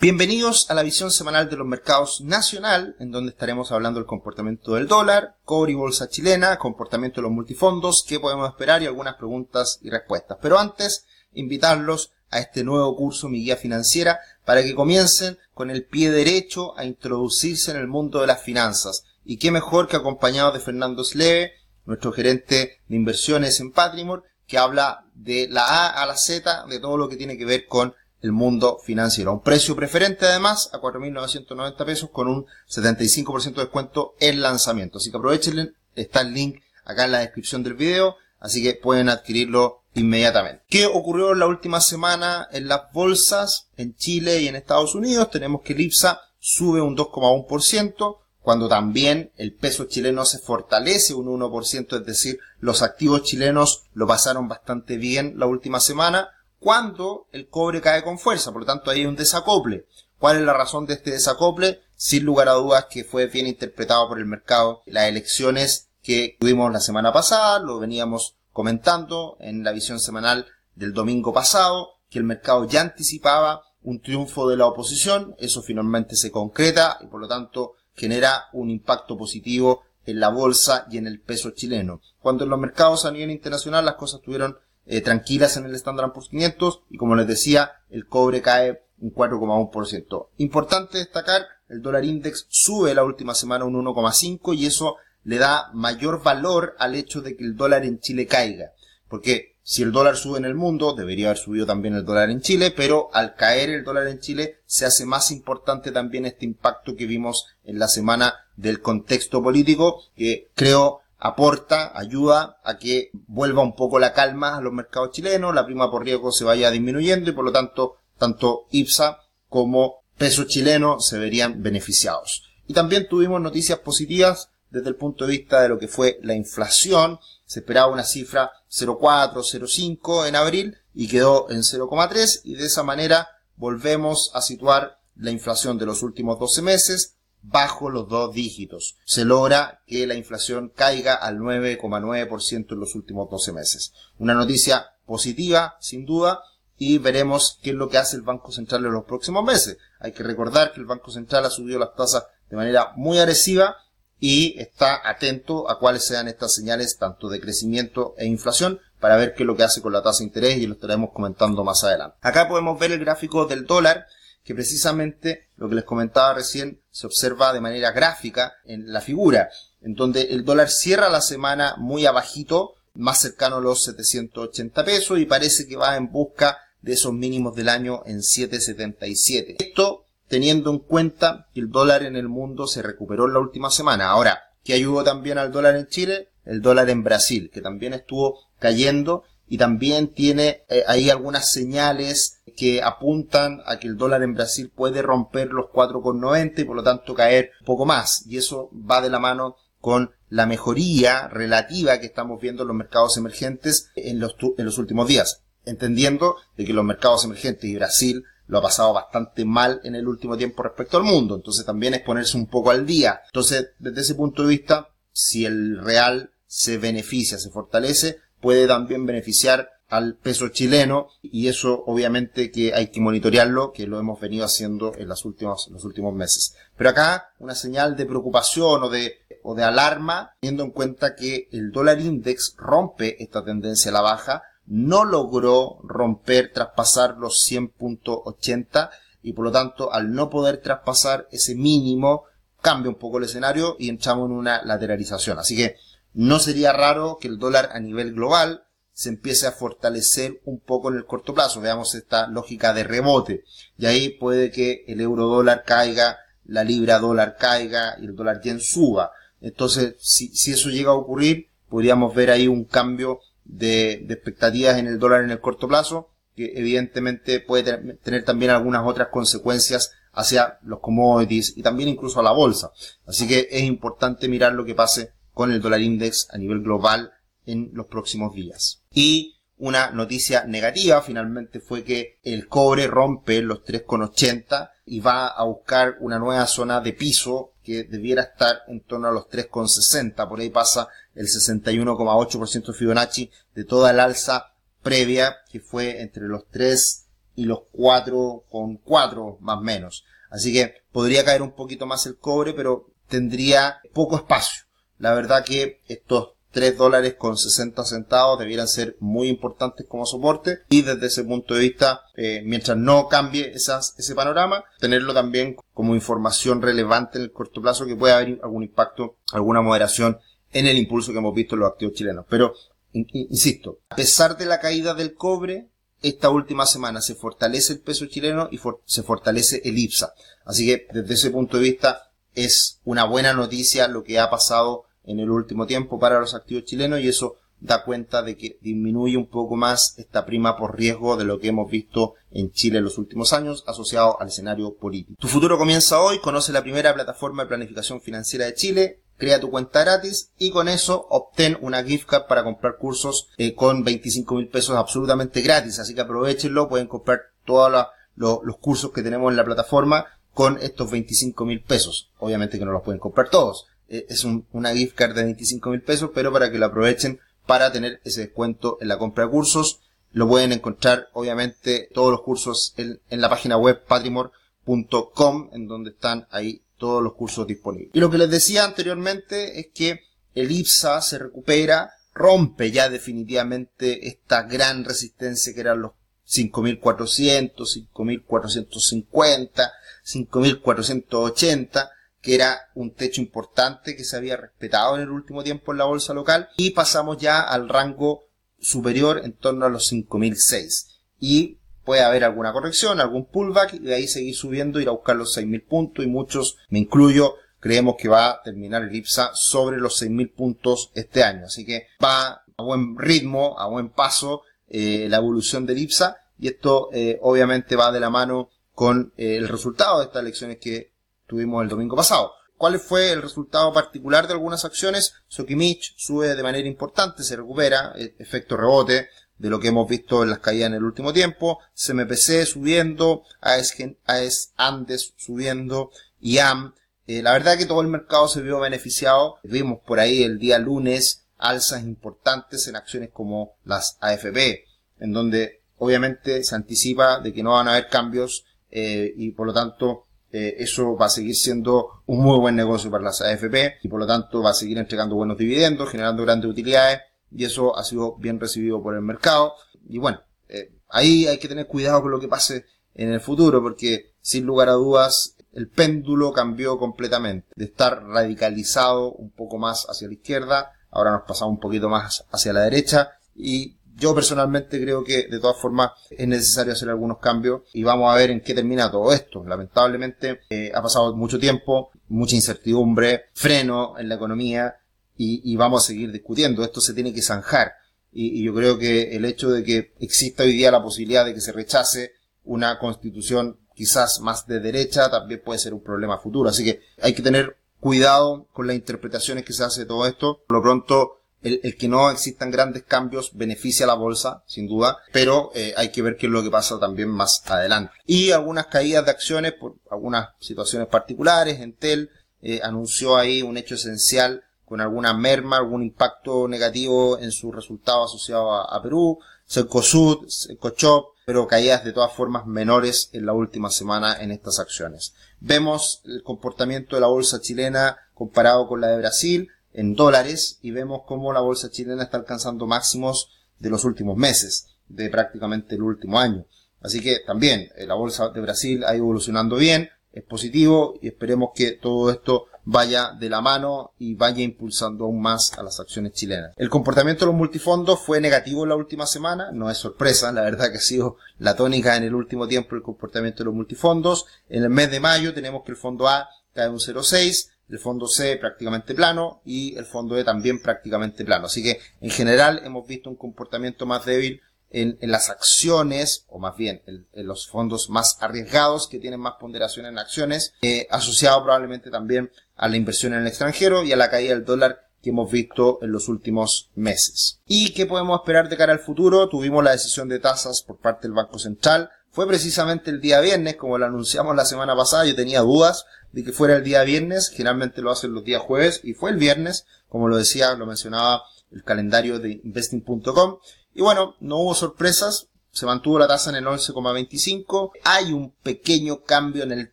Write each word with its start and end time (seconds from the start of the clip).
Bienvenidos 0.00 0.70
a 0.70 0.74
la 0.74 0.84
visión 0.84 1.10
semanal 1.10 1.50
de 1.50 1.56
los 1.56 1.66
mercados 1.66 2.20
nacional, 2.20 2.94
en 3.00 3.10
donde 3.10 3.32
estaremos 3.32 3.72
hablando 3.72 3.98
del 3.98 4.06
comportamiento 4.06 4.74
del 4.74 4.86
dólar, 4.86 5.38
cobre 5.42 5.72
y 5.72 5.74
bolsa 5.74 6.08
chilena, 6.08 6.56
comportamiento 6.56 7.16
de 7.16 7.22
los 7.22 7.32
multifondos, 7.32 8.04
qué 8.06 8.20
podemos 8.20 8.48
esperar 8.48 8.80
y 8.80 8.86
algunas 8.86 9.16
preguntas 9.16 9.80
y 9.82 9.90
respuestas. 9.90 10.38
Pero 10.40 10.56
antes, 10.56 11.04
invitarlos 11.32 12.12
a 12.30 12.38
este 12.38 12.62
nuevo 12.62 12.94
curso 12.94 13.28
Mi 13.28 13.42
Guía 13.42 13.56
Financiera 13.56 14.20
para 14.44 14.62
que 14.62 14.76
comiencen 14.76 15.36
con 15.52 15.68
el 15.68 15.84
pie 15.84 16.12
derecho 16.12 16.78
a 16.78 16.84
introducirse 16.84 17.72
en 17.72 17.78
el 17.78 17.88
mundo 17.88 18.20
de 18.20 18.28
las 18.28 18.40
finanzas. 18.40 19.02
Y 19.24 19.38
qué 19.38 19.50
mejor 19.50 19.88
que 19.88 19.96
acompañado 19.96 20.52
de 20.52 20.60
Fernando 20.60 21.02
Sleve, 21.02 21.54
nuestro 21.86 22.12
gerente 22.12 22.82
de 22.86 22.94
inversiones 22.94 23.58
en 23.58 23.72
Patrimor, 23.72 24.22
que 24.46 24.58
habla 24.58 25.06
de 25.14 25.48
la 25.50 25.64
A 25.64 26.02
a 26.04 26.06
la 26.06 26.16
Z 26.16 26.66
de 26.68 26.78
todo 26.78 26.96
lo 26.96 27.08
que 27.08 27.16
tiene 27.16 27.36
que 27.36 27.44
ver 27.44 27.66
con 27.66 27.96
el 28.22 28.32
mundo 28.32 28.78
financiero. 28.84 29.32
Un 29.32 29.42
precio 29.42 29.76
preferente 29.76 30.26
además 30.26 30.70
a 30.72 30.80
4.990 30.80 31.84
pesos 31.84 32.10
con 32.10 32.28
un 32.28 32.46
75% 32.68 33.54
de 33.54 33.62
descuento 33.62 34.14
en 34.20 34.40
lanzamiento. 34.40 34.98
Así 34.98 35.10
que 35.10 35.16
aprovechen, 35.16 35.74
está 35.94 36.20
el 36.20 36.32
link 36.32 36.60
acá 36.84 37.04
en 37.04 37.12
la 37.12 37.18
descripción 37.18 37.62
del 37.62 37.74
video, 37.74 38.16
así 38.40 38.62
que 38.62 38.74
pueden 38.74 39.08
adquirirlo 39.08 39.82
inmediatamente. 39.94 40.62
¿Qué 40.68 40.86
ocurrió 40.86 41.34
la 41.34 41.46
última 41.46 41.80
semana 41.80 42.48
en 42.52 42.68
las 42.68 42.92
bolsas 42.92 43.68
en 43.76 43.94
Chile 43.96 44.40
y 44.40 44.48
en 44.48 44.56
Estados 44.56 44.94
Unidos? 44.94 45.30
Tenemos 45.30 45.62
que 45.62 45.74
el 45.74 45.80
IPSA 45.80 46.20
sube 46.38 46.80
un 46.80 46.96
2,1%, 46.96 48.18
cuando 48.40 48.68
también 48.68 49.30
el 49.36 49.52
peso 49.52 49.84
chileno 49.84 50.24
se 50.24 50.38
fortalece 50.38 51.12
un 51.12 51.26
1%, 51.26 52.00
es 52.00 52.06
decir, 52.06 52.38
los 52.60 52.80
activos 52.82 53.22
chilenos 53.22 53.82
lo 53.92 54.06
pasaron 54.06 54.48
bastante 54.48 54.96
bien 54.96 55.34
la 55.36 55.46
última 55.46 55.80
semana, 55.80 56.30
cuando 56.60 57.26
el 57.32 57.48
cobre 57.48 57.80
cae 57.80 58.02
con 58.02 58.18
fuerza, 58.18 58.52
por 58.52 58.62
lo 58.62 58.66
tanto 58.66 58.90
hay 58.90 59.06
un 59.06 59.16
desacople. 59.16 59.86
¿Cuál 60.18 60.38
es 60.38 60.42
la 60.42 60.52
razón 60.52 60.86
de 60.86 60.94
este 60.94 61.12
desacople? 61.12 61.80
Sin 61.94 62.24
lugar 62.24 62.48
a 62.48 62.54
dudas 62.54 62.86
que 62.90 63.04
fue 63.04 63.26
bien 63.26 63.46
interpretado 63.46 64.08
por 64.08 64.18
el 64.18 64.26
mercado. 64.26 64.82
Las 64.86 65.08
elecciones 65.08 65.88
que 66.02 66.36
tuvimos 66.40 66.72
la 66.72 66.80
semana 66.80 67.12
pasada, 67.12 67.60
lo 67.60 67.78
veníamos 67.78 68.36
comentando 68.52 69.36
en 69.40 69.62
la 69.62 69.72
visión 69.72 70.00
semanal 70.00 70.46
del 70.74 70.92
domingo 70.92 71.32
pasado, 71.32 71.90
que 72.10 72.18
el 72.18 72.24
mercado 72.24 72.64
ya 72.66 72.80
anticipaba 72.80 73.62
un 73.82 74.00
triunfo 74.00 74.48
de 74.48 74.56
la 74.56 74.66
oposición, 74.66 75.34
eso 75.38 75.62
finalmente 75.62 76.16
se 76.16 76.30
concreta 76.30 76.98
y 77.00 77.06
por 77.06 77.20
lo 77.20 77.28
tanto 77.28 77.74
genera 77.94 78.46
un 78.52 78.70
impacto 78.70 79.16
positivo 79.16 79.82
en 80.04 80.20
la 80.20 80.30
bolsa 80.30 80.86
y 80.90 80.98
en 80.98 81.06
el 81.06 81.20
peso 81.20 81.50
chileno. 81.50 82.00
Cuando 82.18 82.44
en 82.44 82.50
los 82.50 82.58
mercados 82.58 83.04
a 83.04 83.10
nivel 83.10 83.30
internacional 83.30 83.84
las 83.84 83.94
cosas 83.94 84.20
tuvieron 84.20 84.58
eh, 84.88 85.02
tranquilas 85.02 85.56
en 85.58 85.66
el 85.66 85.74
Standard 85.74 86.12
Poor's 86.12 86.30
500 86.30 86.82
y 86.90 86.96
como 86.96 87.14
les 87.14 87.28
decía, 87.28 87.72
el 87.90 88.06
cobre 88.06 88.40
cae 88.40 88.82
un 89.00 89.12
4,1%. 89.12 90.28
Importante 90.38 90.98
destacar, 90.98 91.42
el 91.68 91.82
dólar 91.82 92.04
index 92.04 92.46
sube 92.48 92.94
la 92.94 93.04
última 93.04 93.34
semana 93.34 93.66
un 93.66 93.74
1,5 93.74 94.56
y 94.56 94.66
eso 94.66 94.96
le 95.24 95.36
da 95.36 95.70
mayor 95.74 96.22
valor 96.22 96.74
al 96.78 96.94
hecho 96.94 97.20
de 97.20 97.36
que 97.36 97.44
el 97.44 97.54
dólar 97.54 97.84
en 97.84 98.00
Chile 98.00 98.26
caiga. 98.26 98.72
Porque 99.08 99.56
si 99.62 99.82
el 99.82 99.92
dólar 99.92 100.16
sube 100.16 100.38
en 100.38 100.46
el 100.46 100.54
mundo, 100.54 100.94
debería 100.94 101.26
haber 101.26 101.36
subido 101.36 101.66
también 101.66 101.94
el 101.94 102.06
dólar 102.06 102.30
en 102.30 102.40
Chile, 102.40 102.72
pero 102.74 103.10
al 103.12 103.34
caer 103.34 103.68
el 103.68 103.84
dólar 103.84 104.06
en 104.06 104.20
Chile 104.20 104.60
se 104.64 104.86
hace 104.86 105.04
más 105.04 105.30
importante 105.30 105.92
también 105.92 106.24
este 106.24 106.46
impacto 106.46 106.96
que 106.96 107.04
vimos 107.04 107.46
en 107.64 107.78
la 107.78 107.88
semana 107.88 108.32
del 108.56 108.80
contexto 108.80 109.42
político, 109.42 110.04
que 110.16 110.48
creo 110.54 111.02
aporta, 111.18 111.92
ayuda 111.98 112.58
a 112.64 112.78
que 112.78 113.10
vuelva 113.26 113.62
un 113.62 113.74
poco 113.74 113.98
la 113.98 114.12
calma 114.12 114.56
a 114.56 114.60
los 114.60 114.72
mercados 114.72 115.10
chilenos, 115.10 115.54
la 115.54 115.66
prima 115.66 115.90
por 115.90 116.04
riesgo 116.04 116.32
se 116.32 116.44
vaya 116.44 116.70
disminuyendo 116.70 117.30
y 117.30 117.32
por 117.32 117.44
lo 117.44 117.52
tanto 117.52 117.96
tanto 118.18 118.66
IPSA 118.70 119.20
como 119.48 120.02
peso 120.16 120.44
chileno 120.44 121.00
se 121.00 121.18
verían 121.18 121.62
beneficiados. 121.62 122.42
Y 122.66 122.74
también 122.74 123.08
tuvimos 123.08 123.40
noticias 123.40 123.78
positivas 123.78 124.50
desde 124.70 124.88
el 124.88 124.96
punto 124.96 125.24
de 125.24 125.32
vista 125.32 125.62
de 125.62 125.68
lo 125.68 125.78
que 125.78 125.88
fue 125.88 126.18
la 126.22 126.34
inflación. 126.34 127.18
Se 127.46 127.60
esperaba 127.60 127.92
una 127.92 128.04
cifra 128.04 128.50
0,4, 128.70 129.32
0,5 129.34 130.28
en 130.28 130.36
abril 130.36 130.76
y 130.94 131.08
quedó 131.08 131.50
en 131.50 131.60
0,3 131.60 132.40
y 132.44 132.54
de 132.54 132.66
esa 132.66 132.82
manera 132.82 133.28
volvemos 133.56 134.30
a 134.34 134.42
situar 134.42 134.98
la 135.16 135.30
inflación 135.30 135.78
de 135.78 135.86
los 135.86 136.02
últimos 136.02 136.38
12 136.38 136.62
meses 136.62 137.17
bajo 137.42 137.90
los 137.90 138.08
dos 138.08 138.34
dígitos. 138.34 138.96
Se 139.04 139.24
logra 139.24 139.82
que 139.86 140.06
la 140.06 140.14
inflación 140.14 140.72
caiga 140.74 141.14
al 141.14 141.38
9,9% 141.38 142.72
en 142.72 142.80
los 142.80 142.94
últimos 142.94 143.30
12 143.30 143.52
meses. 143.52 143.92
Una 144.18 144.34
noticia 144.34 144.92
positiva, 145.06 145.76
sin 145.80 146.04
duda, 146.04 146.42
y 146.76 146.98
veremos 146.98 147.58
qué 147.62 147.70
es 147.70 147.76
lo 147.76 147.88
que 147.88 147.98
hace 147.98 148.16
el 148.16 148.22
Banco 148.22 148.52
Central 148.52 148.84
en 148.86 148.92
los 148.92 149.04
próximos 149.04 149.44
meses. 149.44 149.78
Hay 149.98 150.12
que 150.12 150.22
recordar 150.22 150.72
que 150.72 150.80
el 150.80 150.86
Banco 150.86 151.10
Central 151.10 151.44
ha 151.44 151.50
subido 151.50 151.78
las 151.78 151.94
tasas 151.94 152.24
de 152.50 152.56
manera 152.56 152.92
muy 152.96 153.18
agresiva 153.18 153.76
y 154.20 154.58
está 154.60 155.08
atento 155.08 155.70
a 155.70 155.78
cuáles 155.78 156.06
sean 156.06 156.28
estas 156.28 156.54
señales 156.54 156.96
tanto 156.98 157.28
de 157.28 157.40
crecimiento 157.40 158.14
e 158.16 158.26
inflación 158.26 158.80
para 159.00 159.16
ver 159.16 159.34
qué 159.34 159.44
es 159.44 159.46
lo 159.46 159.56
que 159.56 159.62
hace 159.62 159.80
con 159.80 159.92
la 159.92 160.02
tasa 160.02 160.18
de 160.18 160.24
interés 160.24 160.58
y 160.58 160.66
lo 160.66 160.74
estaremos 160.74 161.10
comentando 161.12 161.62
más 161.64 161.84
adelante. 161.84 162.16
Acá 162.20 162.48
podemos 162.48 162.78
ver 162.78 162.92
el 162.92 163.00
gráfico 163.00 163.46
del 163.46 163.66
dólar 163.66 164.06
que 164.44 164.54
precisamente 164.54 165.48
lo 165.56 165.68
que 165.68 165.74
les 165.74 165.84
comentaba 165.84 166.34
recién 166.34 166.80
se 166.90 167.06
observa 167.06 167.52
de 167.52 167.60
manera 167.60 167.92
gráfica 167.92 168.54
en 168.64 168.92
la 168.92 169.00
figura, 169.00 169.50
en 169.82 169.94
donde 169.94 170.22
el 170.22 170.44
dólar 170.44 170.70
cierra 170.70 171.08
la 171.08 171.20
semana 171.20 171.74
muy 171.78 172.06
abajito, 172.06 172.74
más 172.94 173.20
cercano 173.20 173.56
a 173.56 173.60
los 173.60 173.84
780 173.84 174.84
pesos 174.84 175.18
y 175.18 175.26
parece 175.26 175.66
que 175.68 175.76
va 175.76 175.96
en 175.96 176.10
busca 176.10 176.58
de 176.80 176.94
esos 176.94 177.12
mínimos 177.12 177.54
del 177.54 177.68
año 177.68 178.02
en 178.06 178.22
777. 178.22 179.56
Esto 179.58 180.04
teniendo 180.28 180.70
en 180.70 180.78
cuenta 180.78 181.48
que 181.52 181.60
el 181.60 181.70
dólar 181.70 182.02
en 182.02 182.16
el 182.16 182.28
mundo 182.28 182.66
se 182.66 182.82
recuperó 182.82 183.26
en 183.26 183.32
la 183.32 183.40
última 183.40 183.70
semana. 183.70 184.10
Ahora, 184.10 184.42
¿qué 184.62 184.74
ayudó 184.74 185.02
también 185.02 185.38
al 185.38 185.50
dólar 185.52 185.76
en 185.76 185.86
Chile? 185.86 186.28
El 186.44 186.60
dólar 186.60 186.88
en 186.90 187.02
Brasil, 187.02 187.50
que 187.52 187.60
también 187.60 187.94
estuvo 187.94 188.38
cayendo 188.58 189.24
y 189.48 189.58
también 189.58 190.08
tiene 190.08 190.62
eh, 190.68 190.84
ahí 190.86 191.10
algunas 191.10 191.50
señales 191.50 192.40
que 192.56 192.82
apuntan 192.82 193.60
a 193.66 193.78
que 193.78 193.86
el 193.86 193.96
dólar 193.96 194.22
en 194.22 194.34
Brasil 194.34 194.70
puede 194.74 195.00
romper 195.00 195.48
los 195.48 195.66
4,90 195.66 196.58
y 196.58 196.64
por 196.64 196.76
lo 196.76 196.82
tanto 196.82 197.14
caer 197.14 197.52
un 197.60 197.66
poco 197.66 197.86
más. 197.86 198.24
Y 198.26 198.36
eso 198.36 198.70
va 198.72 199.00
de 199.00 199.10
la 199.10 199.18
mano 199.18 199.56
con 199.80 200.10
la 200.28 200.46
mejoría 200.46 201.28
relativa 201.28 201.98
que 202.00 202.06
estamos 202.06 202.40
viendo 202.40 202.62
en 202.62 202.68
los 202.68 202.76
mercados 202.76 203.16
emergentes 203.16 203.90
en 203.94 204.18
los, 204.18 204.34
en 204.58 204.64
los 204.64 204.78
últimos 204.78 205.06
días. 205.06 205.42
Entendiendo 205.64 206.36
de 206.56 206.64
que 206.64 206.72
los 206.72 206.84
mercados 206.84 207.24
emergentes 207.24 207.64
y 207.64 207.76
Brasil 207.76 208.24
lo 208.48 208.58
ha 208.58 208.62
pasado 208.62 208.92
bastante 208.92 209.44
mal 209.44 209.80
en 209.84 209.94
el 209.94 210.08
último 210.08 210.36
tiempo 210.36 210.62
respecto 210.62 210.96
al 210.96 211.04
mundo. 211.04 211.36
Entonces 211.36 211.64
también 211.64 211.94
es 211.94 212.00
ponerse 212.00 212.36
un 212.36 212.46
poco 212.46 212.70
al 212.70 212.86
día. 212.86 213.20
Entonces, 213.26 213.70
desde 213.78 214.00
ese 214.00 214.14
punto 214.14 214.42
de 214.42 214.48
vista, 214.48 214.88
si 215.12 215.44
el 215.44 215.78
real 215.78 216.32
se 216.46 216.78
beneficia, 216.78 217.38
se 217.38 217.50
fortalece, 217.50 218.18
puede 218.40 218.66
también 218.66 219.06
beneficiar 219.06 219.70
al 219.88 220.16
peso 220.16 220.48
chileno 220.48 221.08
y 221.22 221.48
eso 221.48 221.82
obviamente 221.86 222.50
que 222.50 222.74
hay 222.74 222.88
que 222.88 223.00
monitorearlo, 223.00 223.72
que 223.72 223.86
lo 223.86 223.98
hemos 223.98 224.20
venido 224.20 224.44
haciendo 224.44 224.92
en 224.96 225.08
los 225.08 225.24
últimos, 225.24 225.68
los 225.70 225.84
últimos 225.84 226.14
meses. 226.14 226.54
Pero 226.76 226.90
acá 226.90 227.30
una 227.38 227.54
señal 227.54 227.96
de 227.96 228.06
preocupación 228.06 228.82
o 228.82 228.90
de, 228.90 229.14
o 229.42 229.54
de 229.54 229.64
alarma, 229.64 230.34
teniendo 230.40 230.64
en 230.64 230.70
cuenta 230.72 231.14
que 231.14 231.48
el 231.52 231.70
dólar 231.70 232.00
index 232.00 232.54
rompe 232.58 233.22
esta 233.22 233.42
tendencia 233.44 233.90
a 233.90 233.94
la 233.94 234.02
baja, 234.02 234.42
no 234.66 235.04
logró 235.04 235.78
romper, 235.82 236.52
traspasar 236.52 237.16
los 237.16 237.46
100.80 237.50 238.90
y 239.22 239.32
por 239.32 239.46
lo 239.46 239.52
tanto 239.52 239.92
al 239.92 240.12
no 240.12 240.28
poder 240.28 240.58
traspasar 240.58 241.26
ese 241.32 241.54
mínimo 241.54 242.24
cambia 242.60 242.90
un 242.90 242.96
poco 242.96 243.18
el 243.18 243.24
escenario 243.24 243.76
y 243.78 243.88
entramos 243.88 244.28
en 244.28 244.36
una 244.36 244.62
lateralización. 244.62 245.38
Así 245.38 245.56
que 245.56 245.76
no 246.14 246.38
sería 246.38 246.72
raro 246.72 247.18
que 247.20 247.28
el 247.28 247.38
dólar 247.38 247.70
a 247.72 247.80
nivel 247.80 248.14
global 248.14 248.64
se 248.92 249.10
empiece 249.10 249.46
a 249.46 249.52
fortalecer 249.52 250.40
un 250.44 250.58
poco 250.58 250.90
en 250.90 250.96
el 250.96 251.06
corto 251.06 251.32
plazo. 251.32 251.60
Veamos 251.60 251.94
esta 251.94 252.26
lógica 252.26 252.72
de 252.72 252.82
rebote. 252.82 253.44
Y 253.78 253.86
ahí 253.86 254.08
puede 254.08 254.50
que 254.50 254.84
el 254.88 255.00
euro 255.00 255.26
dólar 255.26 255.62
caiga, 255.64 256.18
la 256.44 256.64
libra 256.64 256.98
dólar 256.98 257.36
caiga 257.38 257.96
y 258.00 258.06
el 258.06 258.16
dólar 258.16 258.40
yen 258.40 258.60
suba. 258.60 259.12
Entonces, 259.40 259.94
si, 260.00 260.34
si 260.34 260.50
eso 260.50 260.68
llega 260.70 260.90
a 260.90 260.94
ocurrir, 260.94 261.48
podríamos 261.68 262.12
ver 262.14 262.32
ahí 262.32 262.48
un 262.48 262.64
cambio 262.64 263.20
de, 263.44 264.02
de 264.04 264.14
expectativas 264.14 264.78
en 264.78 264.88
el 264.88 264.98
dólar 264.98 265.22
en 265.22 265.30
el 265.30 265.40
corto 265.40 265.68
plazo, 265.68 266.10
que 266.34 266.52
evidentemente 266.56 267.38
puede 267.38 267.96
tener 268.02 268.24
también 268.24 268.50
algunas 268.50 268.84
otras 268.84 269.08
consecuencias 269.08 269.92
hacia 270.12 270.58
los 270.62 270.80
commodities 270.80 271.56
y 271.56 271.62
también 271.62 271.88
incluso 271.88 272.18
a 272.18 272.24
la 272.24 272.32
bolsa. 272.32 272.72
Así 273.06 273.28
que 273.28 273.46
es 273.50 273.62
importante 273.62 274.26
mirar 274.26 274.54
lo 274.54 274.64
que 274.64 274.74
pase 274.74 275.12
con 275.38 275.52
el 275.52 275.60
dólar 275.60 275.80
index 275.82 276.26
a 276.32 276.36
nivel 276.36 276.62
global 276.62 277.12
en 277.46 277.70
los 277.72 277.86
próximos 277.86 278.34
días. 278.34 278.82
Y 278.92 279.36
una 279.56 279.92
noticia 279.92 280.42
negativa 280.46 281.00
finalmente 281.00 281.60
fue 281.60 281.84
que 281.84 282.18
el 282.24 282.48
cobre 282.48 282.88
rompe 282.88 283.40
los 283.40 283.60
3,80 283.60 284.68
y 284.86 284.98
va 284.98 285.28
a 285.28 285.44
buscar 285.44 285.94
una 286.00 286.18
nueva 286.18 286.44
zona 286.48 286.80
de 286.80 286.92
piso 286.92 287.52
que 287.62 287.84
debiera 287.84 288.22
estar 288.22 288.62
en 288.66 288.80
torno 288.80 289.06
a 289.06 289.12
los 289.12 289.28
3,60. 289.28 290.28
Por 290.28 290.40
ahí 290.40 290.50
pasa 290.50 290.88
el 291.14 291.26
61,8% 291.26 292.74
Fibonacci 292.74 293.30
de 293.54 293.64
toda 293.64 293.92
el 293.92 294.00
alza 294.00 294.54
previa 294.82 295.36
que 295.52 295.60
fue 295.60 296.02
entre 296.02 296.24
los 296.24 296.48
3 296.48 297.06
y 297.36 297.44
los 297.44 297.60
4,4 297.74 299.38
más 299.38 299.60
menos. 299.60 300.04
Así 300.30 300.52
que 300.52 300.82
podría 300.90 301.24
caer 301.24 301.42
un 301.42 301.52
poquito 301.52 301.86
más 301.86 302.06
el 302.06 302.18
cobre, 302.18 302.54
pero 302.54 302.90
tendría 303.06 303.78
poco 303.94 304.16
espacio. 304.16 304.67
La 304.98 305.14
verdad 305.14 305.44
que 305.44 305.80
estos 305.88 306.30
3 306.52 306.76
dólares 306.76 307.14
con 307.18 307.36
60 307.36 307.84
centavos 307.84 308.38
debieran 308.38 308.68
ser 308.68 308.96
muy 309.00 309.28
importantes 309.28 309.86
como 309.86 310.06
soporte 310.06 310.60
y 310.68 310.82
desde 310.82 311.06
ese 311.06 311.24
punto 311.24 311.54
de 311.54 311.60
vista, 311.60 312.02
eh, 312.16 312.42
mientras 312.44 312.76
no 312.76 313.08
cambie 313.08 313.52
ese 313.54 314.14
panorama, 314.14 314.64
tenerlo 314.80 315.12
también 315.12 315.56
como 315.74 315.94
información 315.94 316.62
relevante 316.62 317.18
en 317.18 317.24
el 317.24 317.32
corto 317.32 317.60
plazo 317.60 317.86
que 317.86 317.96
pueda 317.96 318.16
haber 318.16 318.40
algún 318.42 318.62
impacto, 318.62 319.16
alguna 319.32 319.60
moderación 319.60 320.18
en 320.52 320.66
el 320.66 320.78
impulso 320.78 321.12
que 321.12 321.18
hemos 321.18 321.34
visto 321.34 321.54
en 321.54 321.60
los 321.60 321.70
activos 321.70 321.94
chilenos. 321.94 322.24
Pero, 322.28 322.54
insisto, 322.92 323.80
a 323.90 323.96
pesar 323.96 324.36
de 324.36 324.46
la 324.46 324.60
caída 324.60 324.94
del 324.94 325.14
cobre, 325.14 325.68
esta 326.02 326.30
última 326.30 326.64
semana 326.64 327.02
se 327.02 327.14
fortalece 327.14 327.74
el 327.74 327.80
peso 327.80 328.06
chileno 328.06 328.48
y 328.50 328.58
se 328.84 329.02
fortalece 329.02 329.60
el 329.64 329.76
IPSA. 329.76 330.14
Así 330.44 330.66
que 330.66 330.86
desde 330.92 331.14
ese 331.14 331.30
punto 331.30 331.58
de 331.58 331.64
vista 331.64 332.10
es 332.34 332.80
una 332.84 333.04
buena 333.04 333.32
noticia 333.32 333.88
lo 333.88 334.04
que 334.04 334.18
ha 334.18 334.30
pasado 334.30 334.87
en 335.08 335.20
el 335.20 335.30
último 335.30 335.66
tiempo 335.66 335.98
para 335.98 336.20
los 336.20 336.34
activos 336.34 336.64
chilenos 336.64 337.00
y 337.00 337.08
eso 337.08 337.38
da 337.60 337.82
cuenta 337.84 338.22
de 338.22 338.36
que 338.36 338.58
disminuye 338.60 339.16
un 339.16 339.26
poco 339.26 339.56
más 339.56 339.94
esta 339.98 340.24
prima 340.24 340.56
por 340.56 340.76
riesgo 340.76 341.16
de 341.16 341.24
lo 341.24 341.40
que 341.40 341.48
hemos 341.48 341.70
visto 341.70 342.14
en 342.30 342.52
Chile 342.52 342.78
en 342.78 342.84
los 342.84 342.98
últimos 342.98 343.32
años 343.32 343.64
asociado 343.66 344.20
al 344.20 344.28
escenario 344.28 344.74
político. 344.74 345.18
Tu 345.18 345.28
futuro 345.28 345.58
comienza 345.58 346.00
hoy, 346.00 346.20
conoce 346.20 346.52
la 346.52 346.62
primera 346.62 346.94
plataforma 346.94 347.42
de 347.42 347.48
planificación 347.48 348.00
financiera 348.00 348.44
de 348.46 348.54
Chile, 348.54 349.00
crea 349.16 349.40
tu 349.40 349.50
cuenta 349.50 349.82
gratis 349.82 350.30
y 350.38 350.50
con 350.50 350.68
eso 350.68 351.06
obtén 351.10 351.58
una 351.60 351.82
gift 351.82 352.06
card 352.06 352.26
para 352.28 352.44
comprar 352.44 352.76
cursos 352.76 353.28
eh, 353.38 353.54
con 353.54 353.82
25 353.82 354.34
mil 354.36 354.48
pesos 354.48 354.76
absolutamente 354.76 355.40
gratis. 355.40 355.80
Así 355.80 355.94
que 355.94 356.02
aprovechenlo, 356.02 356.68
pueden 356.68 356.86
comprar 356.86 357.22
todos 357.44 357.88
los 358.14 358.56
cursos 358.58 358.92
que 358.92 359.02
tenemos 359.02 359.30
en 359.30 359.36
la 359.36 359.44
plataforma 359.44 360.06
con 360.32 360.58
estos 360.62 360.90
25 360.90 361.44
mil 361.44 361.62
pesos. 361.62 362.10
Obviamente 362.18 362.58
que 362.58 362.64
no 362.64 362.72
los 362.72 362.82
pueden 362.82 363.00
comprar 363.00 363.30
todos. 363.30 363.66
Eh, 363.88 364.06
es 364.08 364.24
una 364.24 364.74
gift 364.74 364.94
card 364.94 365.14
de 365.14 365.24
25 365.24 365.70
mil 365.70 365.82
pesos, 365.82 366.10
pero 366.14 366.32
para 366.32 366.50
que 366.50 366.58
lo 366.58 366.66
aprovechen 366.66 367.20
para 367.46 367.72
tener 367.72 368.00
ese 368.04 368.22
descuento 368.22 368.78
en 368.80 368.88
la 368.88 368.98
compra 368.98 369.24
de 369.24 369.30
cursos. 369.30 369.80
Lo 370.12 370.28
pueden 370.28 370.52
encontrar, 370.52 371.08
obviamente, 371.12 371.88
todos 371.92 372.10
los 372.10 372.22
cursos 372.22 372.74
en, 372.76 373.00
en 373.10 373.20
la 373.20 373.28
página 373.28 373.56
web 373.56 373.84
patrimor.com, 373.86 375.50
en 375.52 375.66
donde 375.66 375.90
están 375.90 376.26
ahí 376.30 376.62
todos 376.78 377.02
los 377.02 377.14
cursos 377.14 377.46
disponibles. 377.46 377.90
Y 377.94 378.00
lo 378.00 378.10
que 378.10 378.18
les 378.18 378.30
decía 378.30 378.64
anteriormente 378.64 379.60
es 379.60 379.68
que 379.74 380.00
el 380.34 380.50
IPSA 380.50 381.02
se 381.02 381.18
recupera, 381.18 381.90
rompe 382.14 382.70
ya 382.70 382.88
definitivamente 382.88 384.08
esta 384.08 384.42
gran 384.42 384.84
resistencia 384.84 385.52
que 385.52 385.60
eran 385.60 385.82
los 385.82 385.92
5400, 386.24 387.72
5450, 387.72 389.72
5480, 390.02 391.90
era 392.34 392.68
un 392.74 392.94
techo 392.94 393.20
importante 393.20 393.96
que 393.96 394.04
se 394.04 394.16
había 394.16 394.36
respetado 394.36 394.96
en 394.96 395.02
el 395.02 395.10
último 395.10 395.42
tiempo 395.42 395.72
en 395.72 395.78
la 395.78 395.84
bolsa 395.84 396.14
local 396.14 396.48
y 396.56 396.70
pasamos 396.70 397.18
ya 397.18 397.40
al 397.40 397.68
rango 397.68 398.24
superior 398.58 399.20
en 399.24 399.32
torno 399.32 399.66
a 399.66 399.68
los 399.68 399.86
5006 399.88 401.00
y 401.20 401.58
puede 401.84 402.02
haber 402.02 402.24
alguna 402.24 402.52
corrección, 402.52 403.00
algún 403.00 403.24
pullback 403.24 403.74
y 403.74 403.78
de 403.78 403.94
ahí 403.94 404.08
seguir 404.08 404.34
subiendo, 404.34 404.78
ir 404.78 404.88
a 404.88 404.92
buscar 404.92 405.16
los 405.16 405.36
6.000 405.36 405.66
puntos 405.66 406.04
y 406.04 406.08
muchos, 406.08 406.58
me 406.68 406.80
incluyo, 406.80 407.36
creemos 407.60 407.96
que 407.98 408.08
va 408.08 408.30
a 408.30 408.42
terminar 408.42 408.82
el 408.82 408.94
IPSA 408.94 409.30
sobre 409.32 409.78
los 409.78 410.02
6.000 410.02 410.34
puntos 410.34 410.90
este 410.94 411.24
año. 411.24 411.46
Así 411.46 411.64
que 411.64 411.86
va 412.04 412.44
a 412.56 412.62
buen 412.62 412.98
ritmo, 412.98 413.58
a 413.58 413.68
buen 413.68 413.88
paso 413.88 414.42
eh, 414.68 415.06
la 415.08 415.16
evolución 415.16 415.64
del 415.64 415.78
IPSA 415.78 416.18
y 416.38 416.48
esto 416.48 416.90
eh, 416.92 417.18
obviamente 417.22 417.74
va 417.74 417.90
de 417.90 418.00
la 418.00 418.10
mano 418.10 418.50
con 418.74 419.14
eh, 419.16 419.36
el 419.36 419.48
resultado 419.48 419.98
de 419.98 420.04
estas 420.04 420.22
elecciones 420.22 420.58
que 420.58 420.92
tuvimos 421.28 421.62
el 421.62 421.68
domingo 421.68 421.94
pasado. 421.94 422.32
¿Cuál 422.56 422.80
fue 422.80 423.12
el 423.12 423.22
resultado 423.22 423.72
particular 423.72 424.26
de 424.26 424.32
algunas 424.32 424.64
acciones? 424.64 425.14
Sokimich 425.28 425.94
sube 425.96 426.34
de 426.34 426.42
manera 426.42 426.66
importante, 426.66 427.22
se 427.22 427.36
recupera, 427.36 427.92
efecto 428.18 428.56
rebote, 428.56 429.08
de 429.38 429.50
lo 429.50 429.60
que 429.60 429.68
hemos 429.68 429.88
visto 429.88 430.22
en 430.22 430.30
las 430.30 430.40
caídas 430.40 430.66
en 430.66 430.74
el 430.74 430.82
último 430.82 431.12
tiempo, 431.12 431.60
CMPC 431.74 432.44
subiendo, 432.44 433.22
AES, 433.40 434.52
Andes 434.56 435.14
subiendo, 435.16 435.90
IAM. 436.20 436.74
Eh, 437.06 437.22
la 437.22 437.32
verdad 437.32 437.56
que 437.56 437.66
todo 437.66 437.80
el 437.80 437.86
mercado 437.86 438.26
se 438.28 438.42
vio 438.42 438.58
beneficiado. 438.58 439.36
Vimos 439.44 439.80
por 439.86 440.00
ahí 440.00 440.24
el 440.24 440.38
día 440.38 440.58
lunes 440.58 441.26
alzas 441.38 441.84
importantes 441.84 442.66
en 442.66 442.74
acciones 442.74 443.10
como 443.12 443.54
las 443.64 443.96
AFP, 444.00 444.64
en 444.98 445.12
donde 445.12 445.62
obviamente 445.76 446.42
se 446.42 446.56
anticipa 446.56 447.20
de 447.20 447.32
que 447.32 447.44
no 447.44 447.52
van 447.52 447.68
a 447.68 447.72
haber 447.72 447.88
cambios 447.88 448.44
eh, 448.70 449.12
y 449.16 449.30
por 449.30 449.46
lo 449.46 449.54
tanto 449.54 450.07
eh, 450.30 450.56
eso 450.58 450.96
va 450.96 451.06
a 451.06 451.10
seguir 451.10 451.34
siendo 451.34 452.02
un 452.06 452.22
muy 452.22 452.38
buen 452.38 452.54
negocio 452.54 452.90
para 452.90 453.04
las 453.04 453.20
AFP 453.22 453.78
y 453.82 453.88
por 453.88 454.00
lo 454.00 454.06
tanto 454.06 454.42
va 454.42 454.50
a 454.50 454.54
seguir 454.54 454.78
entregando 454.78 455.16
buenos 455.16 455.38
dividendos, 455.38 455.90
generando 455.90 456.24
grandes 456.24 456.50
utilidades 456.50 457.00
y 457.30 457.44
eso 457.44 457.76
ha 457.76 457.84
sido 457.84 458.16
bien 458.16 458.38
recibido 458.38 458.82
por 458.82 458.94
el 458.94 459.02
mercado. 459.02 459.54
Y 459.88 459.98
bueno, 459.98 460.20
eh, 460.48 460.72
ahí 460.88 461.26
hay 461.26 461.38
que 461.38 461.48
tener 461.48 461.66
cuidado 461.66 462.02
con 462.02 462.10
lo 462.10 462.20
que 462.20 462.28
pase 462.28 462.66
en 462.94 463.12
el 463.12 463.20
futuro, 463.20 463.62
porque 463.62 464.12
sin 464.20 464.44
lugar 464.44 464.68
a 464.68 464.72
dudas 464.72 465.36
el 465.52 465.68
péndulo 465.68 466.32
cambió 466.32 466.78
completamente. 466.78 467.48
De 467.56 467.66
estar 467.66 468.02
radicalizado 468.04 469.12
un 469.12 469.30
poco 469.30 469.58
más 469.58 469.86
hacia 469.88 470.08
la 470.08 470.14
izquierda, 470.14 470.72
ahora 470.90 471.12
nos 471.12 471.22
pasamos 471.22 471.54
un 471.54 471.60
poquito 471.60 471.88
más 471.88 472.24
hacia 472.30 472.52
la 472.52 472.62
derecha 472.62 473.12
y 473.34 473.77
yo 473.98 474.14
personalmente 474.14 474.80
creo 474.80 475.02
que 475.02 475.26
de 475.26 475.40
todas 475.40 475.60
formas 475.60 475.90
es 476.10 476.26
necesario 476.26 476.72
hacer 476.72 476.88
algunos 476.88 477.18
cambios 477.18 477.62
y 477.72 477.82
vamos 477.82 478.12
a 478.12 478.16
ver 478.16 478.30
en 478.30 478.40
qué 478.40 478.54
termina 478.54 478.90
todo 478.90 479.12
esto. 479.12 479.44
Lamentablemente 479.44 480.40
eh, 480.50 480.70
ha 480.72 480.80
pasado 480.80 481.14
mucho 481.16 481.38
tiempo, 481.38 481.90
mucha 482.08 482.36
incertidumbre, 482.36 483.24
freno 483.34 483.98
en 483.98 484.08
la 484.08 484.14
economía 484.14 484.76
y, 485.20 485.56
vamos 485.56 485.82
a 485.82 485.86
seguir 485.88 486.12
discutiendo. 486.12 486.62
Esto 486.62 486.80
se 486.80 486.94
tiene 486.94 487.12
que 487.12 487.22
zanjar. 487.22 487.72
Y, 488.12 488.44
yo 488.44 488.54
creo 488.54 488.78
que 488.78 489.16
el 489.16 489.24
hecho 489.24 489.50
de 489.50 489.64
que 489.64 489.92
exista 489.98 490.44
hoy 490.44 490.52
día 490.52 490.70
la 490.70 490.82
posibilidad 490.82 491.24
de 491.24 491.34
que 491.34 491.40
se 491.40 491.50
rechace 491.50 492.12
una 492.44 492.78
constitución 492.78 493.58
quizás 493.74 494.20
más 494.20 494.46
de 494.46 494.60
derecha 494.60 495.10
también 495.10 495.42
puede 495.44 495.58
ser 495.58 495.74
un 495.74 495.82
problema 495.82 496.18
futuro. 496.18 496.48
Así 496.48 496.64
que 496.64 496.82
hay 497.02 497.14
que 497.14 497.22
tener 497.22 497.56
cuidado 497.80 498.46
con 498.52 498.68
las 498.68 498.76
interpretaciones 498.76 499.44
que 499.44 499.52
se 499.52 499.64
hace 499.64 499.80
de 499.80 499.86
todo 499.86 500.06
esto. 500.06 500.40
Por 500.46 500.58
lo 500.58 500.62
pronto, 500.62 501.17
el, 501.42 501.76
que 501.76 501.88
no 501.88 502.10
existan 502.10 502.50
grandes 502.50 502.82
cambios 502.82 503.30
beneficia 503.34 503.84
a 503.84 503.88
la 503.88 503.94
bolsa, 503.94 504.42
sin 504.46 504.66
duda, 504.66 504.98
pero 505.12 505.50
eh, 505.54 505.72
hay 505.76 505.90
que 505.90 506.02
ver 506.02 506.16
qué 506.16 506.26
es 506.26 506.32
lo 506.32 506.42
que 506.42 506.50
pasa 506.50 506.78
también 506.78 507.08
más 507.08 507.42
adelante. 507.46 507.92
Y 508.06 508.32
algunas 508.32 508.66
caídas 508.66 509.04
de 509.04 509.10
acciones 509.10 509.52
por 509.52 509.76
algunas 509.90 510.30
situaciones 510.40 510.88
particulares. 510.88 511.60
Entel 511.60 512.10
eh, 512.42 512.60
anunció 512.62 513.16
ahí 513.16 513.42
un 513.42 513.56
hecho 513.56 513.76
esencial 513.76 514.44
con 514.64 514.80
alguna 514.80 515.14
merma, 515.14 515.56
algún 515.56 515.82
impacto 515.82 516.46
negativo 516.46 517.18
en 517.18 517.32
su 517.32 517.50
resultado 517.50 518.04
asociado 518.04 518.52
a, 518.52 518.82
Perú, 518.82 519.18
Secosud, 519.46 520.28
Secochop, 520.28 521.14
pero 521.24 521.46
caídas 521.46 521.84
de 521.84 521.92
todas 521.92 522.12
formas 522.12 522.46
menores 522.46 523.08
en 523.12 523.24
la 523.24 523.32
última 523.32 523.70
semana 523.70 524.20
en 524.20 524.30
estas 524.30 524.58
acciones. 524.58 525.14
Vemos 525.40 526.02
el 526.04 526.22
comportamiento 526.22 526.96
de 526.96 527.00
la 527.00 527.06
bolsa 527.06 527.40
chilena 527.40 527.96
comparado 528.12 528.68
con 528.68 528.82
la 528.82 528.88
de 528.88 528.98
Brasil 528.98 529.48
en 529.78 529.94
dólares 529.94 530.58
y 530.60 530.72
vemos 530.72 531.02
cómo 531.06 531.32
la 531.32 531.38
bolsa 531.38 531.70
chilena 531.70 532.02
está 532.02 532.16
alcanzando 532.16 532.66
máximos 532.66 533.30
de 533.60 533.70
los 533.70 533.84
últimos 533.84 534.16
meses, 534.16 534.66
de 534.88 535.08
prácticamente 535.08 535.76
el 535.76 535.82
último 535.82 536.18
año. 536.18 536.46
Así 536.80 537.00
que 537.00 537.20
también 537.24 537.68
eh, 537.76 537.86
la 537.86 537.94
bolsa 537.94 538.30
de 538.30 538.40
Brasil 538.40 538.82
ha 538.84 538.96
ido 538.96 539.04
evolucionando 539.04 539.54
bien, 539.54 539.88
es 540.10 540.24
positivo 540.24 540.94
y 541.00 541.06
esperemos 541.06 541.50
que 541.54 541.72
todo 541.72 542.10
esto 542.10 542.46
vaya 542.64 543.12
de 543.12 543.30
la 543.30 543.40
mano 543.40 543.92
y 544.00 544.16
vaya 544.16 544.42
impulsando 544.42 545.04
aún 545.04 545.22
más 545.22 545.52
a 545.56 545.62
las 545.62 545.78
acciones 545.78 546.12
chilenas. 546.12 546.54
El 546.56 546.70
comportamiento 546.70 547.24
de 547.24 547.30
los 547.30 547.38
multifondos 547.38 548.00
fue 548.00 548.20
negativo 548.20 548.64
en 548.64 548.70
la 548.70 548.76
última 548.76 549.06
semana, 549.06 549.52
no 549.52 549.70
es 549.70 549.78
sorpresa, 549.78 550.32
la 550.32 550.42
verdad 550.42 550.72
que 550.72 550.78
ha 550.78 550.80
sido 550.80 551.18
la 551.38 551.54
tónica 551.54 551.96
en 551.96 552.02
el 552.02 552.16
último 552.16 552.48
tiempo 552.48 552.74
el 552.74 552.82
comportamiento 552.82 553.38
de 553.38 553.44
los 553.44 553.54
multifondos. 553.54 554.26
En 554.48 554.64
el 554.64 554.70
mes 554.70 554.90
de 554.90 554.98
mayo 554.98 555.32
tenemos 555.34 555.62
que 555.62 555.70
el 555.70 555.78
fondo 555.78 556.08
A 556.08 556.28
cae 556.52 556.68
un 556.68 556.80
0,6, 556.80 557.50
el 557.68 557.78
fondo 557.78 558.06
C 558.06 558.36
prácticamente 558.36 558.94
plano 558.94 559.42
y 559.44 559.76
el 559.76 559.84
fondo 559.84 560.16
E 560.16 560.24
también 560.24 560.60
prácticamente 560.62 561.24
plano. 561.24 561.46
Así 561.46 561.62
que 561.62 561.78
en 562.00 562.10
general 562.10 562.62
hemos 562.64 562.86
visto 562.86 563.10
un 563.10 563.16
comportamiento 563.16 563.86
más 563.86 564.04
débil 564.04 564.40
en, 564.70 564.98
las 565.00 565.30
acciones, 565.30 566.24
o 566.28 566.38
más 566.38 566.56
bien 566.56 566.82
en, 566.86 567.26
los 567.26 567.48
fondos 567.48 567.88
más 567.90 568.18
arriesgados 568.20 568.88
que 568.88 568.98
tienen 568.98 569.20
más 569.20 569.34
ponderación 569.40 569.86
en 569.86 569.98
acciones, 569.98 570.54
eh, 570.62 570.86
asociado 570.90 571.42
probablemente 571.42 571.90
también 571.90 572.30
a 572.56 572.68
la 572.68 572.76
inversión 572.76 573.14
en 573.14 573.20
el 573.20 573.26
extranjero 573.26 573.84
y 573.84 573.92
a 573.92 573.96
la 573.96 574.10
caída 574.10 574.34
del 574.34 574.44
dólar 574.44 574.88
que 575.02 575.10
hemos 575.10 575.30
visto 575.30 575.78
en 575.82 575.92
los 575.92 576.08
últimos 576.08 576.70
meses. 576.74 577.40
¿Y 577.46 577.72
qué 577.72 577.86
podemos 577.86 578.20
esperar 578.20 578.48
de 578.48 578.56
cara 578.56 578.72
al 578.72 578.80
futuro? 578.80 579.28
Tuvimos 579.28 579.62
la 579.62 579.70
decisión 579.72 580.08
de 580.08 580.18
tasas 580.18 580.62
por 580.62 580.78
parte 580.78 581.02
del 581.06 581.14
Banco 581.14 581.38
Central. 581.38 581.90
Fue 582.10 582.26
precisamente 582.26 582.90
el 582.90 583.00
día 583.00 583.20
viernes, 583.20 583.56
como 583.56 583.78
lo 583.78 583.86
anunciamos 583.86 584.34
la 584.34 584.44
semana 584.44 584.74
pasada. 584.74 585.04
Yo 585.04 585.14
tenía 585.14 585.40
dudas 585.40 585.84
de 586.12 586.24
que 586.24 586.32
fuera 586.32 586.56
el 586.56 586.64
día 586.64 586.82
viernes. 586.82 587.30
Generalmente 587.30 587.82
lo 587.82 587.90
hacen 587.90 588.12
los 588.12 588.24
días 588.24 588.42
jueves 588.42 588.80
y 588.82 588.94
fue 588.94 589.10
el 589.10 589.16
viernes, 589.16 589.66
como 589.88 590.08
lo 590.08 590.16
decía, 590.16 590.54
lo 590.54 590.66
mencionaba 590.66 591.22
el 591.52 591.62
calendario 591.64 592.18
de 592.18 592.40
investing.com. 592.44 593.38
Y 593.74 593.82
bueno, 593.82 594.16
no 594.20 594.38
hubo 594.38 594.54
sorpresas. 594.54 595.28
se 595.50 595.66
mantuvo 595.66 595.98
la 595.98 596.08
tasa 596.08 596.30
en 596.30 596.36
el 596.36 596.44
11,25. 596.46 597.72
Hay 597.84 598.12
un 598.12 598.32
pequeño 598.42 599.02
cambio 599.02 599.42
en 599.42 599.52
el 599.52 599.72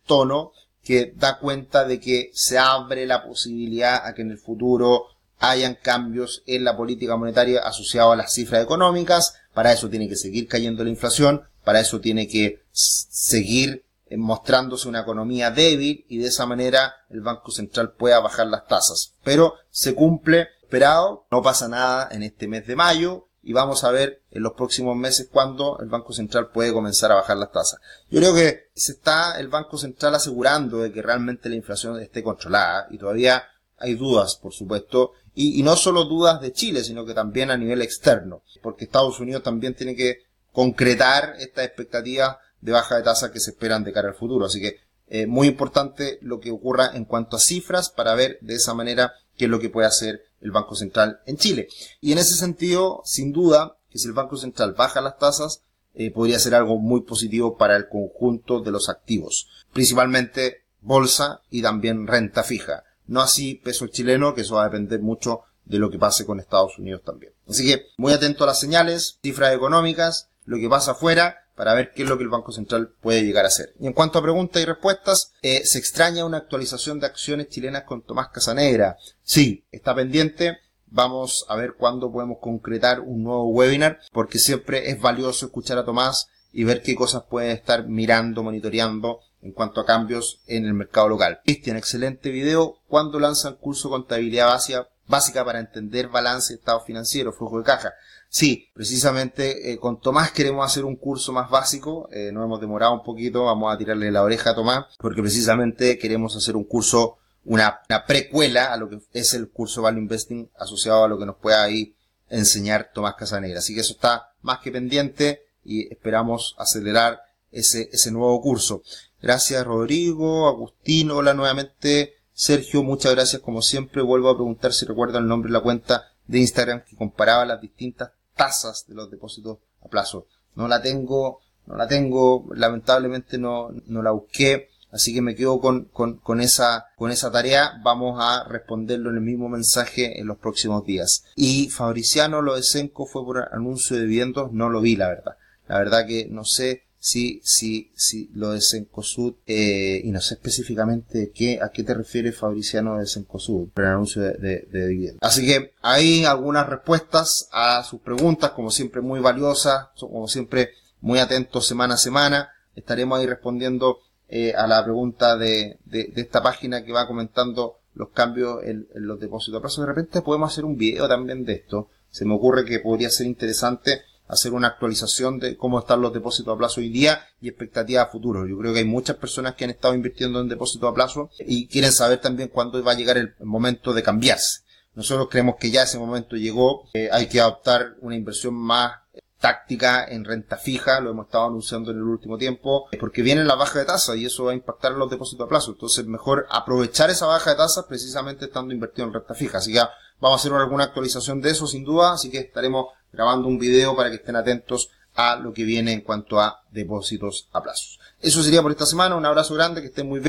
tono 0.00 0.52
que 0.82 1.12
da 1.16 1.38
cuenta 1.38 1.84
de 1.84 1.98
que 1.98 2.30
se 2.32 2.58
abre 2.58 3.06
la 3.06 3.24
posibilidad 3.24 4.06
a 4.06 4.14
que 4.14 4.22
en 4.22 4.30
el 4.30 4.38
futuro 4.38 5.06
hayan 5.38 5.76
cambios 5.80 6.42
en 6.46 6.64
la 6.64 6.76
política 6.76 7.16
monetaria 7.16 7.60
asociados 7.60 8.12
a 8.12 8.16
las 8.16 8.32
cifras 8.32 8.62
económicas. 8.62 9.34
Para 9.52 9.72
eso 9.72 9.88
tiene 9.88 10.08
que 10.08 10.16
seguir 10.16 10.48
cayendo 10.48 10.84
la 10.84 10.90
inflación, 10.90 11.42
para 11.66 11.80
eso 11.80 12.00
tiene 12.00 12.28
que 12.28 12.62
seguir 12.70 13.84
eh, 14.06 14.16
mostrándose 14.16 14.88
una 14.88 15.00
economía 15.00 15.50
débil 15.50 16.06
y 16.08 16.18
de 16.18 16.28
esa 16.28 16.46
manera 16.46 16.94
el 17.10 17.22
Banco 17.22 17.50
Central 17.50 17.94
pueda 17.94 18.20
bajar 18.20 18.46
las 18.46 18.68
tasas. 18.68 19.14
Pero 19.24 19.54
se 19.68 19.92
cumple 19.92 20.46
esperado, 20.62 21.26
no 21.28 21.42
pasa 21.42 21.66
nada 21.66 22.08
en 22.12 22.22
este 22.22 22.46
mes 22.46 22.68
de 22.68 22.76
mayo 22.76 23.26
y 23.42 23.52
vamos 23.52 23.82
a 23.82 23.90
ver 23.90 24.22
en 24.30 24.44
los 24.44 24.52
próximos 24.52 24.96
meses 24.96 25.28
cuándo 25.28 25.80
el 25.80 25.88
Banco 25.88 26.12
Central 26.12 26.50
puede 26.50 26.72
comenzar 26.72 27.10
a 27.10 27.16
bajar 27.16 27.36
las 27.36 27.50
tasas. 27.50 27.80
Yo 28.10 28.20
creo 28.20 28.32
que 28.32 28.68
se 28.72 28.92
está 28.92 29.36
el 29.40 29.48
Banco 29.48 29.76
Central 29.76 30.14
asegurando 30.14 30.78
de 30.78 30.92
que 30.92 31.02
realmente 31.02 31.48
la 31.48 31.56
inflación 31.56 31.98
esté 31.98 32.22
controlada 32.22 32.86
y 32.90 32.98
todavía 32.98 33.42
hay 33.76 33.96
dudas, 33.96 34.36
por 34.36 34.52
supuesto, 34.52 35.14
y, 35.34 35.58
y 35.58 35.64
no 35.64 35.74
solo 35.74 36.04
dudas 36.04 36.40
de 36.40 36.52
Chile, 36.52 36.84
sino 36.84 37.04
que 37.04 37.12
también 37.12 37.50
a 37.50 37.56
nivel 37.56 37.82
externo, 37.82 38.44
porque 38.62 38.84
Estados 38.84 39.18
Unidos 39.18 39.42
también 39.42 39.74
tiene 39.74 39.96
que 39.96 40.25
concretar 40.56 41.34
estas 41.38 41.66
expectativas 41.66 42.38
de 42.62 42.72
baja 42.72 42.96
de 42.96 43.02
tasa 43.02 43.30
que 43.30 43.40
se 43.40 43.50
esperan 43.50 43.84
de 43.84 43.92
cara 43.92 44.08
al 44.08 44.14
futuro. 44.14 44.46
Así 44.46 44.58
que 44.58 44.78
eh, 45.06 45.26
muy 45.26 45.48
importante 45.48 46.18
lo 46.22 46.40
que 46.40 46.50
ocurra 46.50 46.92
en 46.94 47.04
cuanto 47.04 47.36
a 47.36 47.40
cifras 47.40 47.90
para 47.90 48.14
ver 48.14 48.38
de 48.40 48.54
esa 48.54 48.72
manera 48.72 49.12
qué 49.36 49.44
es 49.44 49.50
lo 49.50 49.60
que 49.60 49.68
puede 49.68 49.86
hacer 49.86 50.22
el 50.40 50.52
Banco 50.52 50.74
Central 50.74 51.20
en 51.26 51.36
Chile. 51.36 51.68
Y 52.00 52.12
en 52.12 52.18
ese 52.18 52.36
sentido, 52.36 53.02
sin 53.04 53.32
duda, 53.32 53.76
que 53.90 53.98
si 53.98 54.08
el 54.08 54.14
Banco 54.14 54.38
Central 54.38 54.72
baja 54.72 55.02
las 55.02 55.18
tasas, 55.18 55.60
eh, 55.92 56.10
podría 56.10 56.38
ser 56.38 56.54
algo 56.54 56.78
muy 56.78 57.02
positivo 57.02 57.58
para 57.58 57.76
el 57.76 57.90
conjunto 57.90 58.60
de 58.60 58.70
los 58.70 58.88
activos, 58.88 59.48
principalmente 59.74 60.64
bolsa 60.80 61.42
y 61.50 61.60
también 61.60 62.06
renta 62.06 62.42
fija. 62.42 62.82
No 63.06 63.20
así 63.20 63.56
peso 63.56 63.88
chileno, 63.88 64.34
que 64.34 64.40
eso 64.40 64.54
va 64.54 64.62
a 64.62 64.70
depender 64.70 65.00
mucho 65.00 65.42
de 65.66 65.78
lo 65.78 65.90
que 65.90 65.98
pase 65.98 66.24
con 66.24 66.40
Estados 66.40 66.78
Unidos 66.78 67.02
también. 67.04 67.34
Así 67.46 67.66
que 67.66 67.88
muy 67.98 68.14
atento 68.14 68.44
a 68.44 68.46
las 68.46 68.58
señales, 68.58 69.18
cifras 69.22 69.54
económicas, 69.54 70.30
lo 70.46 70.56
que 70.56 70.68
pasa 70.68 70.92
afuera, 70.92 71.46
para 71.56 71.74
ver 71.74 71.92
qué 71.92 72.02
es 72.02 72.08
lo 72.08 72.16
que 72.16 72.24
el 72.24 72.28
Banco 72.28 72.52
Central 72.52 72.92
puede 73.00 73.24
llegar 73.24 73.44
a 73.44 73.48
hacer. 73.48 73.74
Y 73.80 73.86
en 73.86 73.94
cuanto 73.94 74.18
a 74.18 74.22
preguntas 74.22 74.62
y 74.62 74.66
respuestas, 74.66 75.32
eh, 75.42 75.62
se 75.64 75.78
extraña 75.78 76.24
una 76.24 76.36
actualización 76.36 77.00
de 77.00 77.06
acciones 77.06 77.48
chilenas 77.48 77.84
con 77.84 78.02
Tomás 78.02 78.28
Casanegra. 78.28 78.96
Sí, 79.22 79.64
está 79.72 79.94
pendiente. 79.94 80.58
Vamos 80.88 81.46
a 81.48 81.56
ver 81.56 81.74
cuándo 81.74 82.12
podemos 82.12 82.38
concretar 82.40 83.00
un 83.00 83.24
nuevo 83.24 83.48
webinar, 83.48 84.00
porque 84.12 84.38
siempre 84.38 84.90
es 84.90 85.00
valioso 85.00 85.46
escuchar 85.46 85.78
a 85.78 85.84
Tomás 85.84 86.28
y 86.52 86.64
ver 86.64 86.82
qué 86.82 86.94
cosas 86.94 87.24
puede 87.28 87.52
estar 87.52 87.88
mirando, 87.88 88.42
monitoreando 88.42 89.20
en 89.42 89.52
cuanto 89.52 89.80
a 89.80 89.86
cambios 89.86 90.40
en 90.46 90.66
el 90.66 90.74
mercado 90.74 91.08
local. 91.08 91.40
Cristian, 91.44 91.76
excelente 91.76 92.30
video. 92.30 92.78
¿Cuándo 92.88 93.18
lanzan 93.18 93.56
curso 93.56 93.88
contabilidad 93.88 94.48
básica, 94.48 94.88
básica 95.06 95.44
para 95.44 95.60
entender 95.60 96.08
balance, 96.08 96.54
estado 96.54 96.80
financiero, 96.80 97.32
flujo 97.32 97.58
de 97.58 97.64
caja? 97.64 97.92
Sí, 98.28 98.68
precisamente 98.74 99.72
eh, 99.72 99.78
con 99.78 100.00
Tomás 100.00 100.30
queremos 100.30 100.66
hacer 100.66 100.84
un 100.84 100.96
curso 100.96 101.32
más 101.32 101.48
básico, 101.48 102.08
eh, 102.12 102.30
nos 102.32 102.44
hemos 102.44 102.60
demorado 102.60 102.92
un 102.92 103.02
poquito, 103.02 103.44
vamos 103.44 103.72
a 103.72 103.78
tirarle 103.78 104.10
la 104.10 104.22
oreja 104.22 104.50
a 104.50 104.54
Tomás, 104.54 104.86
porque 104.98 105.22
precisamente 105.22 105.98
queremos 105.98 106.36
hacer 106.36 106.56
un 106.56 106.64
curso, 106.64 107.18
una, 107.44 107.80
precuela 108.06 108.72
a 108.72 108.76
lo 108.76 108.88
que 108.88 109.00
es 109.12 109.34
el 109.34 109.48
curso 109.50 109.82
Value 109.82 110.00
Investing 110.00 110.50
asociado 110.58 111.04
a 111.04 111.08
lo 111.08 111.18
que 111.18 111.26
nos 111.26 111.36
pueda 111.36 111.62
ahí 111.62 111.94
enseñar 112.28 112.90
Tomás 112.92 113.14
Casanegra. 113.14 113.60
Así 113.60 113.74
que 113.74 113.80
eso 113.80 113.94
está 113.94 114.32
más 114.42 114.58
que 114.58 114.72
pendiente 114.72 115.46
y 115.64 115.92
esperamos 115.92 116.54
acelerar 116.58 117.22
ese, 117.52 117.88
ese 117.92 118.10
nuevo 118.10 118.40
curso. 118.42 118.82
Gracias 119.22 119.64
Rodrigo, 119.64 120.48
Agustín, 120.48 121.10
hola 121.10 121.32
nuevamente. 121.32 122.16
Sergio, 122.32 122.82
muchas 122.82 123.14
gracias 123.14 123.40
como 123.40 123.62
siempre. 123.62 124.02
Vuelvo 124.02 124.28
a 124.28 124.36
preguntar 124.36 124.74
si 124.74 124.84
recuerdan 124.84 125.22
el 125.22 125.28
nombre 125.28 125.48
de 125.48 125.54
la 125.54 125.62
cuenta 125.62 126.12
de 126.26 126.40
Instagram 126.40 126.84
que 126.84 126.96
comparaba 126.96 127.46
las 127.46 127.60
distintas 127.60 128.10
tasas 128.36 128.84
de 128.86 128.94
los 128.94 129.10
depósitos 129.10 129.58
a 129.82 129.88
plazo. 129.88 130.26
No 130.54 130.68
la 130.68 130.80
tengo, 130.80 131.40
no 131.66 131.76
la 131.76 131.88
tengo, 131.88 132.46
lamentablemente 132.54 133.38
no, 133.38 133.70
no 133.86 134.02
la 134.02 134.12
busqué, 134.12 134.68
así 134.92 135.12
que 135.12 135.22
me 135.22 135.34
quedo 135.34 135.60
con, 135.60 135.86
con, 135.86 136.18
con, 136.18 136.40
esa, 136.40 136.86
con 136.96 137.10
esa 137.10 137.30
tarea. 137.32 137.80
Vamos 137.82 138.18
a 138.20 138.44
responderlo 138.48 139.10
en 139.10 139.16
el 139.16 139.22
mismo 139.22 139.48
mensaje 139.48 140.20
en 140.20 140.26
los 140.26 140.38
próximos 140.38 140.84
días. 140.84 141.24
Y 141.34 141.68
Fabriciano, 141.70 142.42
lo 142.42 142.54
de 142.54 142.62
Senco 142.62 143.06
fue 143.06 143.24
por 143.24 143.48
anuncio 143.52 143.96
de 143.96 144.02
dividendos, 144.02 144.52
no 144.52 144.70
lo 144.70 144.80
vi, 144.80 144.96
la 144.96 145.08
verdad. 145.08 145.36
La 145.68 145.78
verdad 145.78 146.06
que 146.06 146.28
no 146.30 146.44
sé 146.44 146.85
si, 147.06 147.40
si, 147.44 147.92
si 147.94 148.28
lo 148.34 148.50
de 148.50 148.60
Sencosud, 148.60 149.34
eh, 149.46 150.00
y 150.02 150.10
no 150.10 150.20
sé 150.20 150.34
específicamente 150.34 151.30
qué, 151.32 151.60
a 151.62 151.68
qué 151.68 151.84
te 151.84 151.94
refiere 151.94 152.32
Fabriciano 152.32 152.98
de 152.98 153.06
Sencosud, 153.06 153.68
el 153.76 153.84
anuncio 153.84 154.22
de, 154.22 154.32
de, 154.32 154.66
de. 154.68 155.16
Así 155.20 155.46
que 155.46 155.74
hay 155.82 156.24
algunas 156.24 156.68
respuestas 156.68 157.48
a 157.52 157.84
sus 157.84 158.00
preguntas, 158.00 158.50
como 158.50 158.72
siempre 158.72 159.02
muy 159.02 159.20
valiosas, 159.20 159.90
como 160.00 160.26
siempre 160.26 160.70
muy 161.00 161.20
atentos 161.20 161.68
semana 161.68 161.94
a 161.94 161.96
semana. 161.98 162.48
Estaremos 162.74 163.20
ahí 163.20 163.26
respondiendo 163.26 164.00
eh, 164.28 164.52
a 164.54 164.66
la 164.66 164.82
pregunta 164.82 165.36
de, 165.36 165.78
de, 165.84 166.10
de, 166.12 166.22
esta 166.22 166.42
página 166.42 166.84
que 166.84 166.90
va 166.90 167.06
comentando 167.06 167.78
los 167.94 168.08
cambios 168.08 168.64
en, 168.64 168.88
en 168.92 169.06
los 169.06 169.20
depósitos 169.20 169.60
a 169.60 169.62
plazo. 169.62 169.82
De 169.82 169.86
repente 169.86 170.22
podemos 170.22 170.50
hacer 170.50 170.64
un 170.64 170.76
video 170.76 171.06
también 171.06 171.44
de 171.44 171.52
esto. 171.52 171.88
Se 172.10 172.24
me 172.24 172.34
ocurre 172.34 172.64
que 172.64 172.80
podría 172.80 173.10
ser 173.10 173.28
interesante 173.28 174.00
hacer 174.28 174.52
una 174.52 174.68
actualización 174.68 175.38
de 175.38 175.56
cómo 175.56 175.78
están 175.78 176.00
los 176.00 176.12
depósitos 176.12 176.54
a 176.54 176.58
plazo 176.58 176.80
hoy 176.80 176.88
día 176.88 177.26
y 177.40 177.48
expectativas 177.48 178.06
a 178.06 178.10
futuro. 178.10 178.46
Yo 178.46 178.58
creo 178.58 178.72
que 178.72 178.80
hay 178.80 178.84
muchas 178.84 179.16
personas 179.16 179.54
que 179.54 179.64
han 179.64 179.70
estado 179.70 179.94
invirtiendo 179.94 180.40
en 180.40 180.48
depósitos 180.48 180.90
a 180.90 180.94
plazo 180.94 181.30
y 181.38 181.68
quieren 181.68 181.92
saber 181.92 182.20
también 182.20 182.48
cuándo 182.48 182.82
va 182.82 182.92
a 182.92 182.96
llegar 182.96 183.18
el 183.18 183.34
momento 183.40 183.92
de 183.92 184.02
cambiarse. 184.02 184.60
Nosotros 184.94 185.28
creemos 185.30 185.56
que 185.60 185.70
ya 185.70 185.82
ese 185.82 185.98
momento 185.98 186.36
llegó, 186.36 186.88
eh, 186.94 187.10
hay 187.12 187.28
que 187.28 187.40
adoptar 187.40 187.96
una 188.00 188.16
inversión 188.16 188.54
más 188.54 188.92
táctica 189.38 190.06
en 190.08 190.24
renta 190.24 190.56
fija, 190.56 191.00
lo 191.00 191.10
hemos 191.10 191.26
estado 191.26 191.46
anunciando 191.46 191.90
en 191.90 191.98
el 191.98 192.04
último 192.04 192.38
tiempo, 192.38 192.88
porque 192.98 193.22
viene 193.22 193.44
la 193.44 193.54
baja 193.54 193.78
de 193.78 193.84
tasa 193.84 194.16
y 194.16 194.24
eso 194.24 194.44
va 194.44 194.52
a 194.52 194.54
impactar 194.54 194.92
en 194.92 194.98
los 194.98 195.10
depósitos 195.10 195.44
a 195.44 195.48
plazo. 195.48 195.72
Entonces, 195.72 196.06
mejor 196.06 196.46
aprovechar 196.50 197.10
esa 197.10 197.26
baja 197.26 197.50
de 197.50 197.56
tasa 197.56 197.86
precisamente 197.86 198.46
estando 198.46 198.72
invertido 198.72 199.06
en 199.06 199.14
renta 199.14 199.34
fija. 199.34 199.58
Así 199.58 199.72
que 199.72 199.80
vamos 200.20 200.38
a 200.38 200.40
hacer 200.40 200.52
alguna 200.52 200.84
actualización 200.84 201.40
de 201.40 201.50
eso, 201.50 201.66
sin 201.66 201.84
duda, 201.84 202.12
así 202.12 202.30
que 202.30 202.38
estaremos 202.38 202.86
grabando 203.12 203.48
un 203.48 203.58
video 203.58 203.96
para 203.96 204.10
que 204.10 204.16
estén 204.16 204.36
atentos 204.36 204.90
a 205.14 205.36
lo 205.36 205.52
que 205.52 205.64
viene 205.64 205.92
en 205.92 206.02
cuanto 206.02 206.40
a 206.40 206.62
depósitos 206.70 207.48
a 207.52 207.62
plazos. 207.62 207.98
Eso 208.20 208.42
sería 208.42 208.62
por 208.62 208.70
esta 208.70 208.86
semana. 208.86 209.16
Un 209.16 209.26
abrazo 209.26 209.54
grande, 209.54 209.80
que 209.80 209.88
estén 209.88 210.08
muy 210.08 210.20
bien. 210.20 210.24